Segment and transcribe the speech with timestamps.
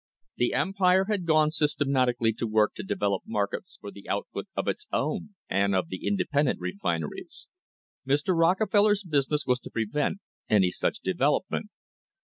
[0.37, 4.87] The Empire had gone systematically to work to develop markets for the output of its
[4.91, 7.49] own and of the independent refineries.
[8.07, 8.35] Mr.
[8.35, 10.17] Rockefeller's business was to prevent
[10.49, 11.67] any such develop ment.